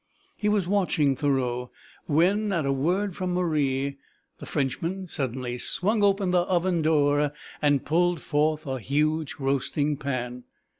[0.35, 1.69] He was watching Thoreau
[2.07, 3.99] when, at a word from Marie,
[4.39, 7.31] the Frenchman suddenly swung open the oven door
[7.61, 10.45] and pulled forth a huge roasting pan.